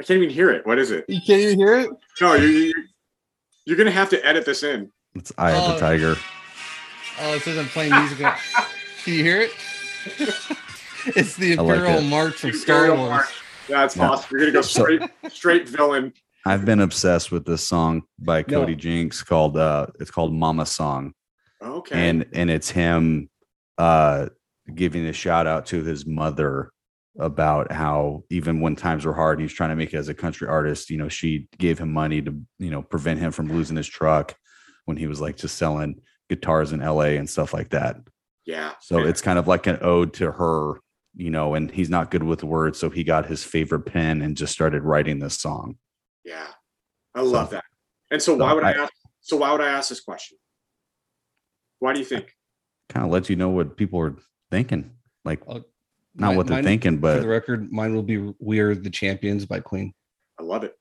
[0.00, 0.66] I can't even hear it.
[0.66, 1.04] What is it?
[1.08, 1.90] You can't even hear it.
[2.20, 2.74] No, you, you
[3.66, 4.90] you're gonna have to edit this in.
[5.14, 5.60] It's Eye oh.
[5.60, 5.78] of the oh.
[5.78, 6.16] Tiger.
[7.20, 8.18] Oh, it says I'm playing music.
[9.04, 9.52] Can you hear it?
[11.16, 12.08] it's the Imperial like it.
[12.08, 13.10] March from Star Wars.
[13.10, 13.28] March.
[13.68, 14.10] That's yeah.
[14.10, 14.28] awesome.
[14.30, 16.12] You're gonna go straight straight villain.
[16.46, 18.78] I've been obsessed with this song by Cody no.
[18.78, 21.12] Jinks called uh it's called Mama Song.
[21.62, 22.08] Okay.
[22.08, 23.28] And and it's him
[23.78, 24.28] uh
[24.74, 26.70] giving a shout out to his mother
[27.18, 30.48] about how even when times were hard he's trying to make it as a country
[30.48, 33.88] artist, you know, she gave him money to, you know, prevent him from losing his
[33.88, 34.34] truck
[34.84, 37.96] when he was like just selling guitars in LA and stuff like that.
[38.46, 38.72] Yeah.
[38.80, 40.80] So it's kind of like an ode to her,
[41.14, 44.36] you know, and he's not good with words, so he got his favorite pen and
[44.36, 45.76] just started writing this song.
[46.24, 46.46] Yeah,
[47.14, 47.64] I love so, that.
[48.10, 48.92] And so, why would I, I, ask?
[49.20, 50.38] So, why would I ask this question?
[51.78, 52.34] Why do you think?
[52.88, 54.16] Kind of lets you know what people are
[54.50, 54.90] thinking,
[55.24, 55.60] like uh,
[56.14, 58.90] not what they're mine, thinking, but for the record, mine will be "We Are the
[58.90, 59.94] Champions" by Queen.
[60.38, 60.74] I love it.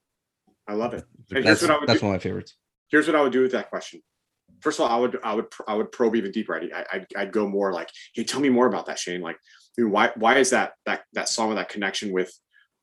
[0.68, 1.06] I love it.
[1.32, 2.06] And that's, here's what I would that's do.
[2.06, 2.56] one of my favorites.
[2.90, 4.02] Here's what I would do with that question.
[4.62, 6.56] First of all, I would I would I would probe even deeper.
[6.56, 9.22] I'd, I'd, I'd go more like, hey, tell me more about that, Cheynne.
[9.22, 9.38] Like,
[9.78, 12.32] why why is that that that song with that connection with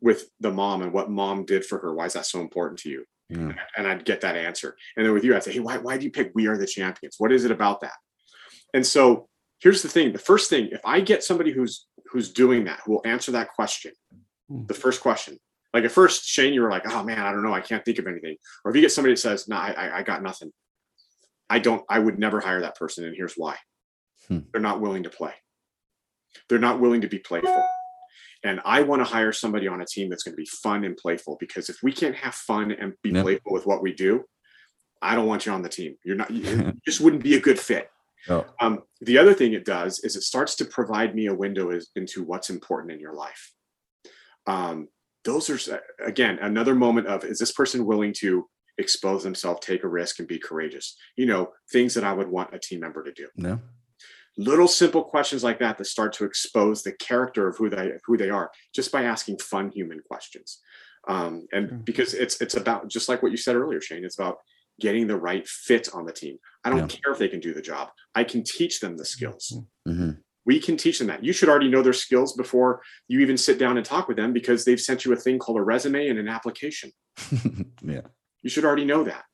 [0.01, 1.95] with the mom and what mom did for her.
[1.95, 3.05] Why is that so important to you?
[3.29, 3.53] Yeah.
[3.77, 4.77] And I'd get that answer.
[4.97, 6.67] And then with you, I'd say, hey, why, why do you pick We Are the
[6.67, 7.17] Champions?
[7.19, 7.95] What is it about that?
[8.73, 9.29] And so
[9.61, 10.13] here's the thing.
[10.13, 13.53] The first thing, if I get somebody who's who's doing that, who will answer that
[13.53, 13.93] question,
[14.51, 14.69] mm.
[14.69, 15.39] the first question.
[15.75, 17.99] Like at first, Cheynne, you were like, oh man, I don't know, I can't think
[17.99, 18.37] of anything.
[18.65, 20.53] Or if you get somebody that says, no, nah, I, I got nothing.
[21.51, 23.05] I don't, I would never hire that person.
[23.05, 23.57] And here's why.
[24.29, 24.41] Hmm.
[24.53, 25.33] They're not willing to play.
[26.49, 27.63] They're not willing to be playful
[28.47, 30.97] and I want to hire somebody on a team that's going to be fun and
[30.97, 34.25] playful because if we can't have fun and be playful with what we do,
[35.03, 35.97] I don't want you on the team.
[36.05, 37.91] You're not, you just wouldn't be a good fit.
[38.61, 41.89] Um, the other thing it does is it starts to provide me a window as,
[41.97, 43.53] into what's important in your life.
[44.47, 44.89] Um,
[45.25, 49.89] those are, again, another moment of is this person willing to expose themselves, take a
[49.89, 50.97] risk, and be courageous.
[51.17, 53.27] You know, things that I would want a team member to do.
[53.37, 53.61] No.
[54.39, 58.17] Little simple questions like that that start to expose the character of who they who
[58.17, 60.61] they are just by asking fun human questions.
[61.09, 64.05] Um, and because it's it's about just like what you said earlier, Cheynne.
[64.05, 64.39] It's about
[64.81, 66.37] getting the right fit on the team.
[66.65, 66.87] I don't yeah.
[66.87, 67.89] care if they can do the job.
[68.15, 69.59] I can teach them the skills.
[69.89, 70.11] Mm-hmm.
[70.45, 71.25] We can teach them that.
[71.25, 74.33] You should already know their skills before you even sit down and talk with them
[74.33, 76.93] because they've sent you a thing called a resume and an application.
[77.83, 78.03] yeah.
[78.43, 79.25] You should already know that.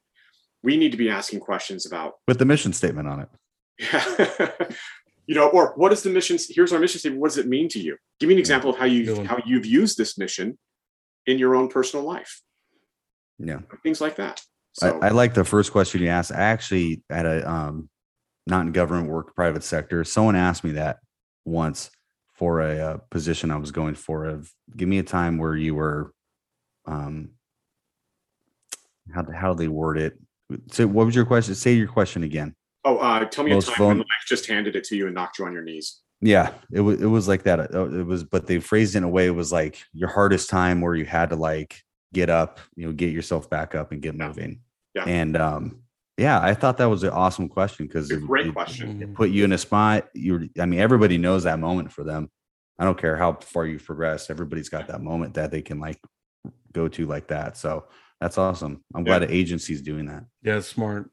[0.63, 3.29] We need to be asking questions about with the mission statement on it.
[3.93, 4.51] Yeah.
[5.27, 6.39] you know, or what is the mission?
[6.49, 7.21] Here's our mission statement.
[7.21, 7.97] What does it mean to you?
[8.21, 10.59] Give me an example of how you how you've used this mission
[11.27, 12.43] in your own personal life.
[13.39, 13.61] Yeah.
[13.83, 14.41] Things like that.
[14.75, 16.33] So, I, I, like the first question you asked.
[16.33, 17.89] I actually had a um
[18.47, 20.05] not in government work, private sector.
[20.05, 20.99] Someone asked me that
[21.45, 21.91] once
[22.35, 24.25] for a, a uh, position I was going for.
[24.27, 26.13] Of give me a time where you were,
[26.87, 27.31] um,
[29.15, 30.19] how how do they word it?
[30.71, 31.55] So, what was your question?
[31.55, 32.55] Say your question again.
[32.85, 35.39] Oh, uh, tell me a time when life just handed it to you and knocked
[35.39, 36.01] you on your knees.
[36.21, 37.75] Yeah, it was it was like that.
[37.75, 39.27] Uh, it was, but they phrased it in a way.
[39.27, 42.93] It was like your hardest time where you had to like get up, you know,
[42.93, 44.27] get yourself back up and get yeah.
[44.27, 44.61] moving.
[44.95, 45.05] Yeah.
[45.05, 45.83] And um,
[46.19, 49.03] yeah, I thought that was an awesome question because it, great it, question.
[49.03, 50.09] It put you in a spot.
[50.15, 52.31] You, I mean, everybody knows that moment for them.
[52.79, 54.31] I don't care how far you've progressed.
[54.31, 55.99] Everybody's got that moment that they can like
[56.73, 57.57] go to like that.
[57.57, 57.87] So
[58.21, 58.85] that's awesome.
[58.95, 59.19] I'm yeah.
[59.19, 60.25] glad the agency's doing that.
[60.43, 61.11] Yeah, smart.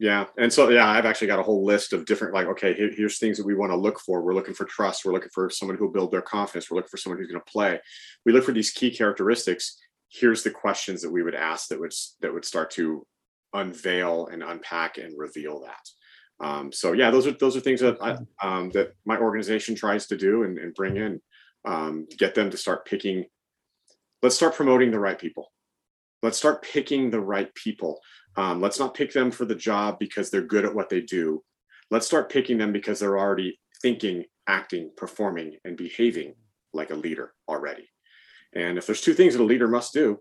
[0.00, 0.24] Yeah.
[0.38, 3.18] And so, yeah, I've actually got a whole list of different, like, okay, here, here's
[3.18, 4.22] things that we want to look for.
[4.22, 5.04] We're looking for trust.
[5.04, 6.70] We're looking for someone who'll build their confidence.
[6.70, 7.78] We're looking for someone who's going to play.
[8.24, 9.76] We look for these key characteristics.
[10.08, 13.06] Here's the questions that we would ask that would, that would start to
[13.52, 16.46] unveil and unpack and reveal that.
[16.46, 20.06] Um, so yeah, those are, those are things that I, um, that my organization tries
[20.06, 21.20] to do and, and bring in,
[21.66, 23.26] um, get them to start picking,
[24.22, 25.52] let's start promoting the right people.
[26.22, 28.00] Let's start picking the right people
[28.36, 31.42] um, let's not pick them for the job because they're good at what they do.
[31.90, 36.34] Let's start picking them because they're already thinking, acting, performing, and behaving
[36.72, 37.88] like a leader already.
[38.54, 40.20] And if there's two things that a leader must do,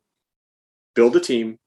[0.96, 1.60] build a team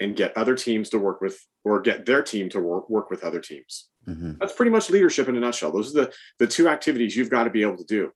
[0.00, 3.22] and get other teams to work with, or get their team to work, work with
[3.22, 3.88] other teams.
[4.08, 4.32] Mm-hmm.
[4.40, 5.72] That's pretty much leadership in a nutshell.
[5.72, 8.10] Those are the, the two activities you've got to be able to do.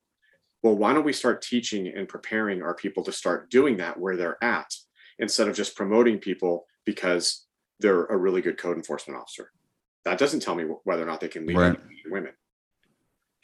[0.63, 4.17] Well, why don't we start teaching and preparing our people to start doing that where
[4.17, 4.67] they're at
[5.19, 7.46] instead of just promoting people because
[7.81, 9.51] they're a really good code enforcement officer.
[10.05, 11.79] That doesn't tell me whether or not they can lead right.
[12.07, 12.33] women.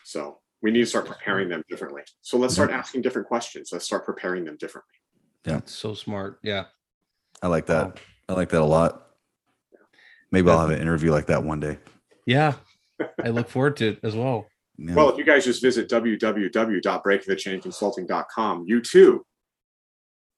[0.04, 2.02] So we need to start preparing them differently.
[2.22, 3.70] So let's start asking different questions.
[3.72, 4.94] Let's start preparing them differently.
[5.44, 6.38] Yeah, That's so smart.
[6.42, 6.66] Yeah,
[7.42, 7.86] I like that.
[7.86, 7.94] Wow.
[8.28, 9.08] I like that a lot.
[10.30, 11.78] Maybe I'll have an interview like that one day.
[12.26, 12.54] Yeah,
[13.22, 14.46] I look forward to it as well.
[14.78, 14.94] Yeah.
[14.94, 19.26] Well, if you guys just visit www.breakingthechainconsulting.com, you too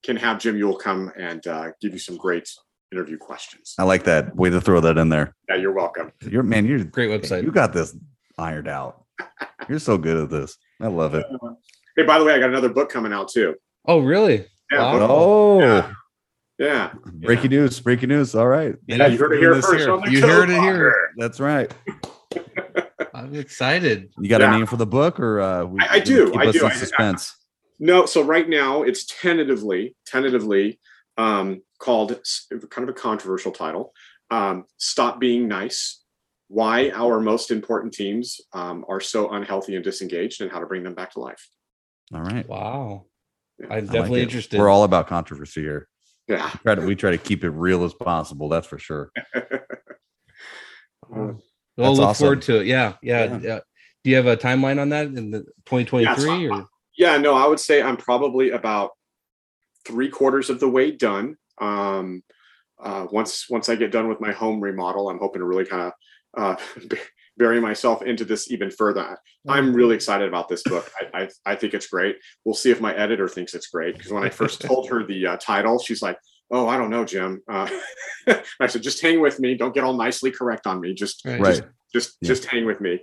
[0.03, 2.49] can have Jim Uhl come and uh, give you some great
[2.95, 3.75] interview questions.
[3.79, 5.35] I like that way to throw that in there.
[5.49, 6.13] Yeah, you're welcome.
[6.21, 7.43] You're man, you're great website.
[7.43, 7.97] You got this
[8.39, 9.05] ironed out.
[9.69, 10.57] you're so good at this.
[10.81, 11.27] I love it.
[11.97, 13.57] Hey, by the way, I got another book coming out too.
[13.87, 14.47] Oh, really?
[14.73, 14.95] Yeah.
[14.95, 15.07] Wow.
[15.11, 15.61] Oh.
[15.61, 15.93] Yeah.
[16.59, 16.93] yeah.
[17.05, 17.61] Breaking yeah.
[17.61, 17.81] news.
[17.81, 18.35] Breaking news.
[18.35, 18.75] All right.
[18.87, 19.85] Yeah, you heard it here first.
[19.85, 20.07] Here.
[20.07, 21.11] You heard it here.
[21.17, 21.73] That's right.
[23.15, 24.11] I'm excited.
[24.19, 24.55] You got yeah.
[24.55, 26.35] a name for the book, or uh, we, I, I do.
[26.35, 26.69] I do.
[26.71, 27.33] suspense.
[27.33, 27.45] I,
[27.81, 30.79] no, so right now it's tentatively, tentatively
[31.17, 32.19] um, called
[32.71, 33.93] kind of a controversial title
[34.31, 36.03] um, Stop Being Nice
[36.49, 40.83] Why Our Most Important Teams um, Are So Unhealthy and Disengaged and How to Bring
[40.83, 41.49] Them Back to Life.
[42.13, 42.49] All right.
[42.49, 43.07] Wow.
[43.59, 43.67] Yeah.
[43.71, 44.59] I'm definitely like interested.
[44.59, 45.89] We're all about controversy here.
[46.29, 46.51] Yeah.
[46.53, 48.49] We try, to, we try to keep it real as possible.
[48.49, 49.11] That's for sure.
[51.09, 51.39] we'll
[51.77, 52.15] look awesome.
[52.15, 52.67] forward to it.
[52.67, 53.25] Yeah, yeah.
[53.25, 53.39] Yeah.
[53.43, 53.61] yeah.
[54.03, 56.67] Do you have a timeline on that in the 2023 yeah, or?
[56.97, 58.91] Yeah, no, I would say I'm probably about
[59.85, 61.37] three quarters of the way done.
[61.61, 62.23] Um,
[62.83, 65.83] uh, once once I get done with my home remodel, I'm hoping to really kind
[65.83, 65.93] of
[66.37, 66.57] uh,
[67.37, 69.19] bury myself into this even further.
[69.49, 69.75] I'm mm-hmm.
[69.75, 70.91] really excited about this book.
[71.01, 72.17] I, I, I think it's great.
[72.45, 75.27] We'll see if my editor thinks it's great because when I first told her the
[75.27, 76.19] uh, title, she's like,
[76.51, 77.71] "Oh, I don't know, Jim." Uh,
[78.61, 79.55] I said, "Just hang with me.
[79.55, 80.95] Don't get all nicely correct on me.
[80.95, 81.41] Just right.
[81.43, 82.27] just just, yeah.
[82.27, 83.01] just hang with me.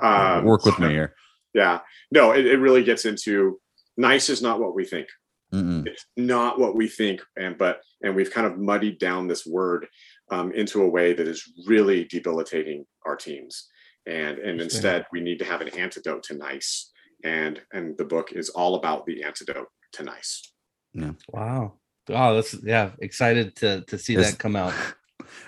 [0.00, 1.14] Um, Work with so, me here."
[1.54, 1.80] Yeah.
[2.10, 3.60] No, it, it really gets into
[3.96, 5.08] nice is not what we think.
[5.52, 5.86] Mm-mm.
[5.86, 9.86] It's not what we think, and but and we've kind of muddied down this word
[10.30, 13.68] um, into a way that is really debilitating our teams.
[14.06, 16.90] And and instead, we need to have an antidote to nice.
[17.22, 20.52] And and the book is all about the antidote to nice.
[20.94, 21.12] Yeah.
[21.28, 21.74] Wow.
[22.08, 22.90] Oh, that's yeah.
[23.00, 24.74] Excited to to see is, that come out.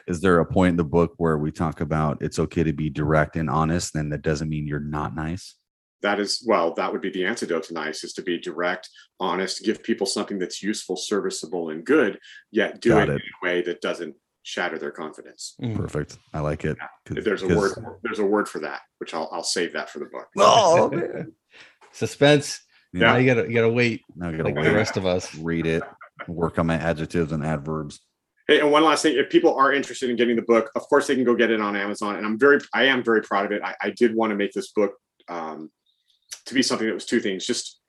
[0.06, 2.88] Is there a point in the book where we talk about it's okay to be
[2.88, 5.56] direct and honest, and that doesn't mean you're not nice?
[6.04, 8.88] That is well that would be the antidote to nice is to be direct
[9.18, 12.18] honest give people something that's useful serviceable and good
[12.52, 14.14] yet do it, it, in a way that doesn't
[14.44, 15.54] shatter their confidence.
[15.60, 15.74] Mm.
[15.74, 16.18] Perfect.
[16.32, 16.76] I like it.
[17.06, 17.72] There's a word.
[18.02, 20.28] There's a word for that, which I'll I'll save that for the book.
[20.38, 21.32] Oh, man.
[21.92, 22.60] suspense.
[22.92, 24.02] Yeah, now you gotta you gotta wait.
[24.14, 24.64] Now you gotta like wait.
[24.64, 25.34] the rest of us.
[25.34, 25.82] Read it.
[26.28, 28.00] Work on my adjectives and adverbs.
[28.46, 31.08] Hey, and one last thing: if people are interested in getting the book, of course
[31.08, 32.16] they can go get it on Amazon.
[32.16, 33.62] And I'm very, I am very proud of it.
[33.64, 34.92] I, I did want to make this book
[35.28, 35.70] um,
[36.46, 37.80] to be something that was two things: just,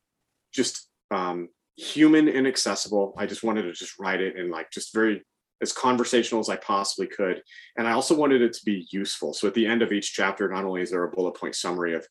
[0.53, 3.13] just um, human and accessible.
[3.17, 5.23] I just wanted to just write it and like just very
[5.61, 7.41] as conversational as I possibly could.
[7.77, 9.33] And I also wanted it to be useful.
[9.33, 11.93] So at the end of each chapter, not only is there a bullet point summary
[11.95, 12.05] of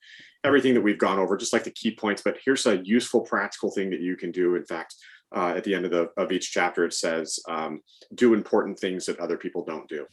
[0.44, 3.70] everything that we've gone over, just like the key points, but here's a useful, practical
[3.70, 4.56] thing that you can do.
[4.56, 4.94] In fact,
[5.34, 7.80] uh, at the end of the of each chapter, it says, um,
[8.14, 10.06] "Do important things that other people don't do."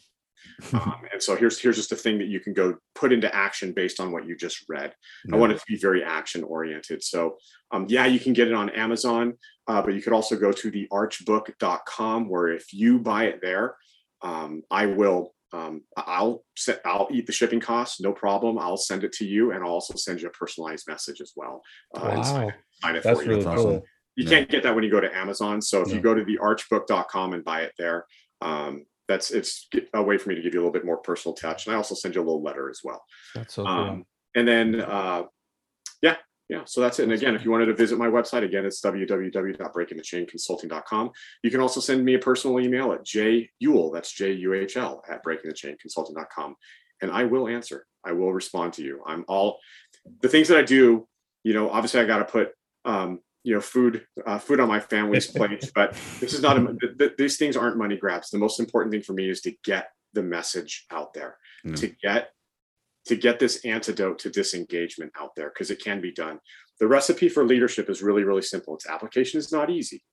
[0.73, 3.73] Um, and so here's here's just a thing that you can go put into action
[3.73, 4.93] based on what you just read.
[5.25, 5.35] Yeah.
[5.35, 7.03] I want it to be very action oriented.
[7.03, 7.37] So
[7.71, 9.33] um, yeah, you can get it on Amazon,
[9.67, 13.75] uh, but you could also go to thearchbook.com where if you buy it there,
[14.21, 18.57] um, I will um, I'll set, I'll eat the shipping costs, no problem.
[18.57, 21.61] I'll send it to you, and I'll also send you a personalized message as well.
[21.95, 23.83] Uh, wow, sign it, sign it that's really cool.
[24.15, 24.29] You yeah.
[24.29, 25.61] can't get that when you go to Amazon.
[25.61, 25.95] So if yeah.
[25.95, 28.05] you go to thearchbook.com and buy it there,
[28.41, 31.35] um, that's it's a way for me to give you a little bit more personal
[31.35, 31.67] touch.
[31.67, 33.03] And I also send you a little letter as well.
[33.35, 33.71] That's so cool.
[33.71, 35.23] Um, and then, uh,
[36.01, 36.15] yeah,
[36.47, 36.61] yeah.
[36.65, 37.03] So that's it.
[37.03, 41.11] And again, if you wanted to visit my website, again, it's www.breakingthechainconsulting.com.
[41.43, 46.55] You can also send me a personal email at juhl, that's J-U-H-L, at breakingthechainconsulting.com.
[47.01, 47.85] And I will answer.
[48.05, 49.01] I will respond to you.
[49.05, 49.59] I'm all,
[50.21, 51.07] the things that I do,
[51.43, 52.51] you know, obviously I got to put
[52.85, 56.77] um, you know food uh, food on my family's plate but this is not a,
[56.79, 58.29] th- th- these things aren't money grabs.
[58.29, 61.75] The most important thing for me is to get the message out there mm.
[61.79, 62.29] to get
[63.05, 66.39] to get this antidote to disengagement out there because it can be done.
[66.79, 68.75] The recipe for leadership is really really simple.
[68.75, 70.03] Its application is not easy.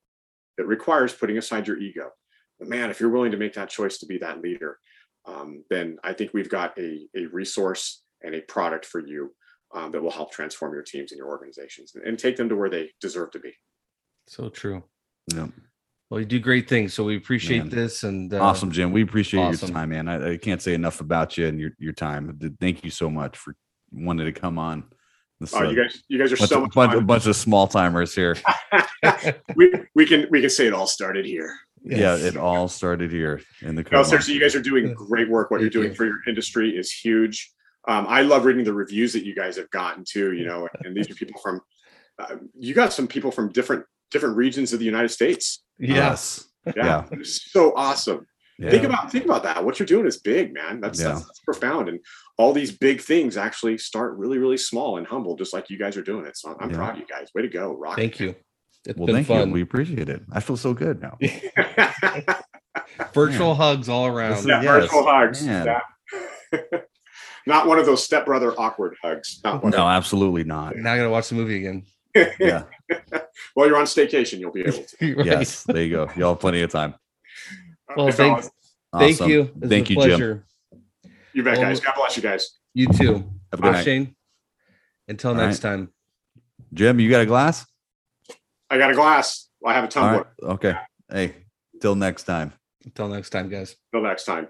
[0.56, 2.10] It requires putting aside your ego.
[2.58, 4.78] But man if you're willing to make that choice to be that leader
[5.26, 9.32] um, then i think we've got a, a resource and a product for you
[9.74, 12.57] um, that will help transform your teams and your organizations and, and, take them to
[12.57, 13.52] where they deserve to be.
[14.26, 14.83] So true.
[15.35, 15.48] Yeah.
[16.11, 17.68] Well, you do great things, so we appreciate man.
[17.68, 18.02] this.
[18.02, 18.92] And uh, awesome, Jim.
[18.92, 19.68] We appreciate awesome.
[19.68, 20.09] your time, man.
[20.09, 22.38] I, I, can't say enough about you and your your time.
[22.61, 23.54] Thank you so much for
[23.92, 24.85] wanting to come on.
[25.38, 27.37] This, oh, uh, you guys, you guys are bunch so of, bunch, a bunch of
[27.37, 28.37] small timers here.
[29.54, 31.54] we we can we can say it all started here.
[31.85, 31.98] Yes.
[31.98, 33.85] Yeah, it all started here in the.
[33.92, 35.50] No, seriously, you guys are doing great work.
[35.50, 35.96] What Thank you're doing you.
[35.96, 37.52] for your industry is huge
[37.88, 40.33] um, I love reading the reviews that you guys have gotten too.
[40.33, 41.61] You know, and these are people from.
[42.18, 45.64] Uh, you got some people from different different regions of the United States.
[45.79, 46.44] Yes.
[46.66, 47.18] Uh, yeah, yeah.
[47.22, 48.27] so awesome.
[48.59, 48.70] Yeah.
[48.70, 49.64] Think about think about that.
[49.64, 50.81] What you're doing is big, man.
[50.81, 51.09] That's, yeah.
[51.09, 51.88] that's, that's profound.
[51.88, 52.01] And
[52.37, 55.96] all these big things actually start really, really small and humble, just like you guys
[55.96, 56.37] are doing it.
[56.37, 57.29] So I'm, I'm proud of you guys.
[57.35, 57.96] Way to go, rock!
[57.96, 58.35] Thank you.
[58.85, 59.48] It's well, thank fun.
[59.48, 59.55] you.
[59.55, 60.22] We appreciate it.
[60.33, 61.18] I feel so good now.
[63.14, 64.44] virtual hugs all around.
[64.44, 64.90] Yeah, yes.
[64.90, 65.46] virtual hugs.
[67.46, 67.55] Yeah.
[67.55, 69.40] Not one of those stepbrother awkward hugs.
[69.44, 69.72] Not one.
[69.72, 70.77] No, absolutely not.
[70.77, 71.85] Now I gonna watch the movie again.
[72.38, 72.64] yeah.
[73.55, 75.14] While you're on staycation, you'll be able to.
[75.16, 75.27] right.
[75.27, 76.11] Yes, there you go.
[76.16, 76.94] Y'all have plenty of time.
[77.88, 78.51] Uh, well, thanks.
[78.92, 79.16] Awesome.
[79.16, 79.51] Thank you.
[79.61, 80.44] It's Thank you, pleasure.
[80.72, 81.12] Jim.
[81.35, 81.81] You bet, guys.
[81.81, 82.59] God bless you guys.
[82.74, 83.14] You too.
[83.53, 83.85] Have a good uh, night.
[83.85, 84.14] Shane.
[85.07, 85.70] Until All next right.
[85.70, 85.92] time.
[86.72, 87.66] Jim, you got a glass?
[88.70, 89.48] I got a glass.
[89.64, 90.27] I have a tumbler.
[90.42, 90.51] Right.
[90.53, 90.74] Okay.
[91.11, 91.35] Hey,
[91.81, 92.53] till next time.
[92.85, 93.77] Until next time, guys.
[93.92, 94.48] Till next time.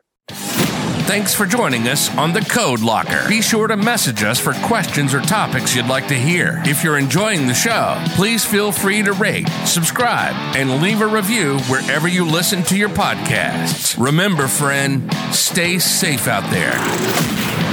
[1.09, 3.27] Thanks for joining us on the Code Locker.
[3.31, 6.61] Be sure to message us for questions or topics you'd like to hear.
[6.67, 11.61] If you're enjoying the show, please feel free to rate, subscribe, and leave a review
[11.61, 13.99] wherever you listen to your podcasts.
[13.99, 17.68] Remember, friend, stay safe out there.